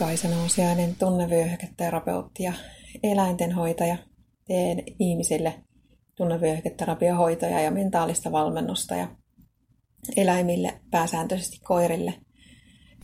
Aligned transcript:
Kaisa 0.00 0.28
Nousiainen, 0.28 0.96
tunnevyöhyketerapeutti 0.98 2.42
ja 2.42 2.52
eläintenhoitaja. 3.02 3.96
Teen 4.46 4.82
ihmisille 4.98 5.54
tunnevyöhyketerapiohoitoja 6.14 7.60
ja 7.60 7.70
mentaalista 7.70 8.32
valmennusta 8.32 8.94
ja 8.94 9.08
eläimille, 10.16 10.80
pääsääntöisesti 10.90 11.60
koirille, 11.64 12.14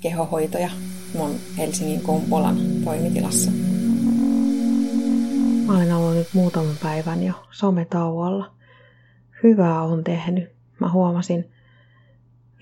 kehohoitoja 0.00 0.70
mun 1.18 1.30
Helsingin 1.58 2.00
Kumpulan 2.00 2.56
toimitilassa. 2.84 3.50
Mä 5.66 5.76
olen 5.76 5.92
ollut 5.92 6.14
nyt 6.14 6.28
muutaman 6.34 6.76
päivän 6.82 7.22
jo 7.22 7.34
sometauolla. 7.50 8.54
Hyvää 9.42 9.82
on 9.82 10.04
tehnyt. 10.04 10.52
Mä 10.80 10.92
huomasin 10.92 11.52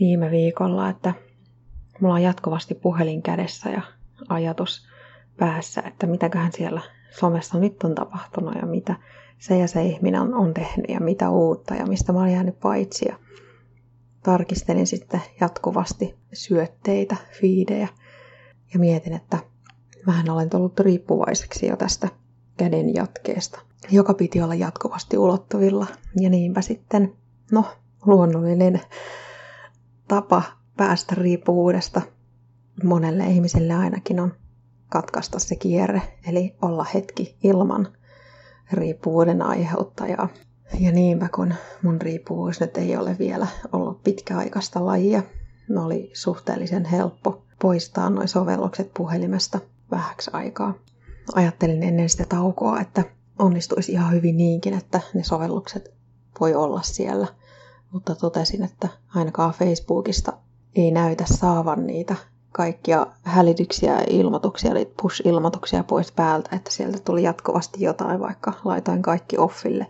viime 0.00 0.30
viikolla, 0.30 0.88
että 0.88 1.14
mulla 2.00 2.14
on 2.14 2.22
jatkuvasti 2.22 2.74
puhelin 2.74 3.22
kädessä 3.22 3.70
ja 3.70 3.82
ajatus 4.28 4.88
päässä, 5.36 5.82
että 5.86 6.06
mitäköhän 6.06 6.52
siellä 6.52 6.80
somessa 7.10 7.58
nyt 7.58 7.82
on 7.82 7.94
tapahtunut 7.94 8.54
ja 8.54 8.66
mitä 8.66 8.94
se 9.38 9.58
ja 9.58 9.68
se 9.68 9.82
ihminen 9.82 10.34
on, 10.34 10.54
tehnyt 10.54 10.86
ja 10.88 11.00
mitä 11.00 11.30
uutta 11.30 11.74
ja 11.74 11.86
mistä 11.86 12.12
mä 12.12 12.20
olen 12.20 12.32
jäänyt 12.32 12.60
paitsi. 12.60 13.08
Ja 13.08 13.16
tarkistelin 14.22 14.86
sitten 14.86 15.20
jatkuvasti 15.40 16.16
syötteitä, 16.32 17.16
fiidejä 17.40 17.88
ja 18.74 18.80
mietin, 18.80 19.12
että 19.12 19.38
vähän 20.06 20.30
olen 20.30 20.50
tullut 20.50 20.80
riippuvaiseksi 20.80 21.66
jo 21.66 21.76
tästä 21.76 22.08
käden 22.56 22.94
jatkeesta, 22.94 23.60
joka 23.90 24.14
piti 24.14 24.42
olla 24.42 24.54
jatkuvasti 24.54 25.18
ulottuvilla. 25.18 25.86
Ja 26.20 26.30
niinpä 26.30 26.60
sitten, 26.60 27.12
no, 27.52 27.64
luonnollinen 28.06 28.80
tapa 30.08 30.42
päästä 30.76 31.14
riippuvuudesta 31.14 32.02
monelle 32.84 33.24
ihmiselle 33.24 33.74
ainakin 33.74 34.20
on 34.20 34.34
katkaista 34.88 35.38
se 35.38 35.56
kierre, 35.56 36.02
eli 36.26 36.54
olla 36.62 36.86
hetki 36.94 37.36
ilman 37.42 37.88
riippuvuuden 38.72 39.42
aiheuttajaa. 39.42 40.28
Ja 40.80 40.92
niinpä 40.92 41.28
kun 41.34 41.54
mun 41.82 42.00
riippuvuus 42.00 42.60
nyt 42.60 42.76
ei 42.76 42.96
ole 42.96 43.16
vielä 43.18 43.46
ollut 43.72 44.02
pitkäaikaista 44.02 44.86
lajia, 44.86 45.22
oli 45.76 46.10
suhteellisen 46.14 46.84
helppo 46.84 47.44
poistaa 47.62 48.10
nuo 48.10 48.26
sovellukset 48.26 48.90
puhelimesta 48.96 49.58
vähäksi 49.90 50.30
aikaa. 50.32 50.74
Ajattelin 51.34 51.82
ennen 51.82 52.08
sitä 52.08 52.24
taukoa, 52.28 52.80
että 52.80 53.04
onnistuisi 53.38 53.92
ihan 53.92 54.12
hyvin 54.12 54.36
niinkin, 54.36 54.74
että 54.74 55.00
ne 55.14 55.22
sovellukset 55.22 55.94
voi 56.40 56.54
olla 56.54 56.82
siellä. 56.82 57.26
Mutta 57.92 58.14
totesin, 58.14 58.62
että 58.62 58.88
ainakaan 59.14 59.54
Facebookista 59.54 60.32
ei 60.74 60.90
näytä 60.90 61.24
saavan 61.26 61.86
niitä 61.86 62.16
kaikkia 62.52 63.06
hälytyksiä 63.22 63.98
ilmoituksia, 64.10 64.70
eli 64.70 64.92
push-ilmoituksia 65.02 65.84
pois 65.84 66.12
päältä, 66.12 66.56
että 66.56 66.70
sieltä 66.70 66.98
tuli 67.04 67.22
jatkuvasti 67.22 67.84
jotain, 67.84 68.20
vaikka 68.20 68.52
laitoin 68.64 69.02
kaikki 69.02 69.38
offille. 69.38 69.86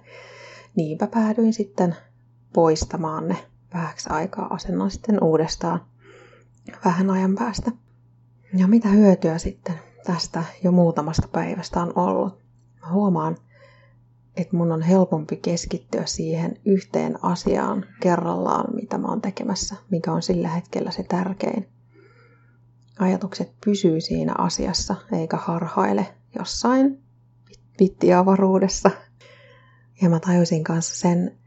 Niinpä 0.76 1.06
päädyin 1.06 1.52
sitten 1.52 1.96
poistamaan 2.52 3.28
ne 3.28 3.36
vähäksi 3.74 4.10
aikaa, 4.10 4.54
asennon 4.54 4.90
sitten 4.90 5.24
uudestaan 5.24 5.80
vähän 6.84 7.10
ajan 7.10 7.34
päästä. 7.34 7.70
Ja 8.56 8.68
mitä 8.68 8.88
hyötyä 8.88 9.38
sitten 9.38 9.74
tästä 10.06 10.44
jo 10.64 10.72
muutamasta 10.72 11.28
päivästä 11.28 11.80
on 11.80 11.92
ollut? 11.96 12.38
Mä 12.80 12.92
huomaan, 12.92 13.36
että 14.36 14.56
mun 14.56 14.72
on 14.72 14.82
helpompi 14.82 15.36
keskittyä 15.36 16.06
siihen 16.06 16.56
yhteen 16.64 17.24
asiaan 17.24 17.84
kerrallaan, 18.00 18.74
mitä 18.74 18.98
mä 18.98 19.08
oon 19.08 19.20
tekemässä, 19.20 19.76
mikä 19.90 20.12
on 20.12 20.22
sillä 20.22 20.48
hetkellä 20.48 20.90
se 20.90 21.02
tärkein. 21.02 21.68
Ajatukset 23.02 23.52
pysyy 23.64 24.00
siinä 24.00 24.34
asiassa, 24.38 24.96
eikä 25.12 25.36
harhaile 25.36 26.14
jossain 26.38 27.02
pittiavaruudessa. 27.78 28.90
Ja 30.02 30.08
mä 30.08 30.20
tajusin 30.20 30.64
kanssa 30.64 30.96
sen, 30.96 31.38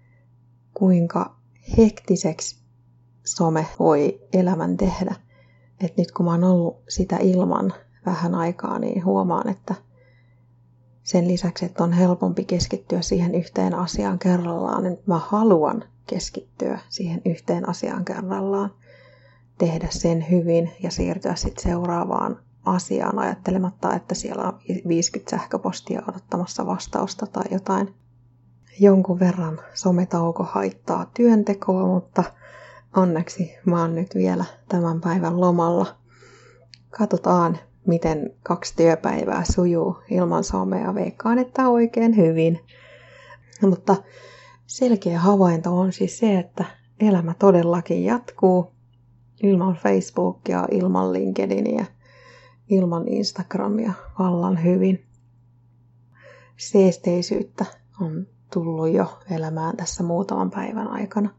kuinka 0.73 1.35
hektiseksi 1.77 2.59
some 3.25 3.67
voi 3.79 4.21
elämän 4.33 4.77
tehdä. 4.77 5.15
että 5.83 6.01
nyt 6.01 6.11
kun 6.11 6.25
mä 6.25 6.31
oon 6.31 6.43
ollut 6.43 6.83
sitä 6.89 7.17
ilman 7.17 7.73
vähän 8.05 8.35
aikaa, 8.35 8.79
niin 8.79 9.05
huomaan, 9.05 9.49
että 9.49 9.75
sen 11.03 11.27
lisäksi, 11.27 11.65
että 11.65 11.83
on 11.83 11.93
helpompi 11.93 12.45
keskittyä 12.45 13.01
siihen 13.01 13.35
yhteen 13.35 13.73
asiaan 13.73 14.19
kerrallaan, 14.19 14.83
niin 14.83 14.97
mä 15.05 15.17
haluan 15.17 15.83
keskittyä 16.07 16.79
siihen 16.89 17.21
yhteen 17.25 17.69
asiaan 17.69 18.05
kerrallaan, 18.05 18.73
tehdä 19.57 19.87
sen 19.89 20.25
hyvin 20.31 20.71
ja 20.83 20.91
siirtyä 20.91 21.35
sitten 21.35 21.63
seuraavaan 21.63 22.39
asiaan 22.65 23.19
ajattelematta, 23.19 23.95
että 23.95 24.15
siellä 24.15 24.43
on 24.43 24.59
50 24.87 25.31
sähköpostia 25.37 26.01
odottamassa 26.07 26.65
vastausta 26.65 27.27
tai 27.27 27.43
jotain. 27.51 27.95
Jonkun 28.79 29.19
verran 29.19 29.59
sometauko 29.73 30.43
haittaa 30.43 31.11
työntekoa, 31.13 31.87
mutta 31.87 32.23
onneksi 32.95 33.55
mä 33.65 33.81
oon 33.81 33.95
nyt 33.95 34.15
vielä 34.15 34.45
tämän 34.69 35.01
päivän 35.01 35.41
lomalla. 35.41 35.95
Katsotaan, 36.89 37.57
miten 37.87 38.33
kaksi 38.43 38.75
työpäivää 38.75 39.43
sujuu 39.51 39.97
ilman 40.09 40.43
somea. 40.43 40.95
Veikkaan, 40.95 41.39
että 41.39 41.69
oikein 41.69 42.17
hyvin. 42.17 42.59
Mutta 43.61 43.95
selkeä 44.67 45.19
havainto 45.19 45.77
on 45.77 45.93
siis 45.93 46.17
se, 46.17 46.39
että 46.39 46.65
elämä 46.99 47.33
todellakin 47.39 48.05
jatkuu 48.05 48.74
ilman 49.43 49.75
Facebookia, 49.75 50.67
ilman 50.71 51.13
LinkedInia, 51.13 51.85
ilman 52.69 53.07
Instagramia 53.07 53.93
vallan 54.19 54.63
hyvin. 54.63 55.05
Seesteisyyttä 56.57 57.65
on 58.01 58.27
tullut 58.53 58.89
jo 58.89 59.19
elämään 59.31 59.77
tässä 59.77 60.03
muutaman 60.03 60.51
päivän 60.51 60.87
aikana. 60.87 61.29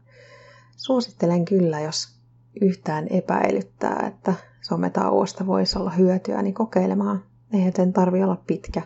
Suosittelen 0.77 1.45
kyllä, 1.45 1.79
jos 1.79 2.17
yhtään 2.61 3.07
epäilyttää, 3.09 4.03
että 4.07 4.33
sometauosta 4.61 5.47
voisi 5.47 5.79
olla 5.79 5.89
hyötyä, 5.89 6.41
niin 6.41 6.53
kokeilemaan. 6.53 7.23
Eihän 7.53 7.73
sen 7.75 7.93
tarvi 7.93 8.23
olla 8.23 8.43
pitkä. 8.47 8.81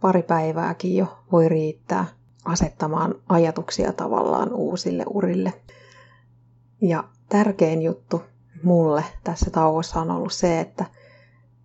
Pari 0.00 0.22
päivääkin 0.22 0.96
jo 0.96 1.18
voi 1.32 1.48
riittää 1.48 2.04
asettamaan 2.44 3.14
ajatuksia 3.28 3.92
tavallaan 3.92 4.52
uusille 4.52 5.04
urille. 5.10 5.52
Ja 6.80 7.04
tärkein 7.32 7.82
juttu 7.82 8.22
mulle 8.62 9.04
tässä 9.24 9.50
tauossa 9.50 10.00
on 10.00 10.10
ollut 10.10 10.32
se, 10.32 10.60
että 10.60 10.84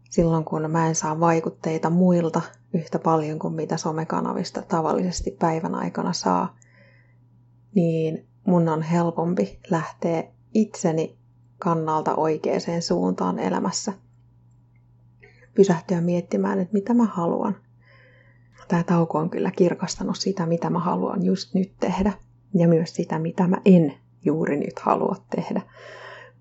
silloin 0.09 0.45
kun 0.45 0.71
mä 0.71 0.87
en 0.87 0.95
saa 0.95 1.19
vaikutteita 1.19 1.89
muilta 1.89 2.41
yhtä 2.73 2.99
paljon 2.99 3.39
kuin 3.39 3.53
mitä 3.53 3.77
somekanavista 3.77 4.61
tavallisesti 4.61 5.31
päivän 5.31 5.75
aikana 5.75 6.13
saa, 6.13 6.55
niin 7.75 8.27
mun 8.45 8.69
on 8.69 8.81
helpompi 8.81 9.59
lähteä 9.69 10.23
itseni 10.53 11.17
kannalta 11.59 12.15
oikeaan 12.15 12.81
suuntaan 12.81 13.39
elämässä. 13.39 13.93
Pysähtyä 15.55 16.01
miettimään, 16.01 16.59
että 16.59 16.73
mitä 16.73 16.93
mä 16.93 17.05
haluan. 17.05 17.55
Tämä 18.67 18.83
tauko 18.83 19.17
on 19.17 19.29
kyllä 19.29 19.51
kirkastanut 19.51 20.17
sitä, 20.17 20.45
mitä 20.45 20.69
mä 20.69 20.79
haluan 20.79 21.25
just 21.25 21.53
nyt 21.53 21.73
tehdä. 21.79 22.13
Ja 22.53 22.67
myös 22.67 22.95
sitä, 22.95 23.19
mitä 23.19 23.47
mä 23.47 23.57
en 23.65 23.93
juuri 24.25 24.57
nyt 24.57 24.79
halua 24.79 25.15
tehdä. 25.35 25.61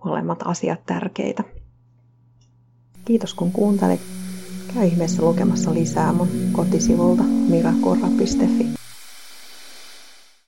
Molemmat 0.04 0.38
asiat 0.44 0.86
tärkeitä. 0.86 1.44
Kiitos 3.04 3.34
kun 3.34 3.52
kuuntelit. 3.52 4.00
Käy 4.74 4.86
ihmeessä 4.86 5.22
lukemassa 5.22 5.74
lisää 5.74 6.12
mun 6.12 6.28
kotisivulta 6.52 7.22
mirakurra.fi. 7.22 8.85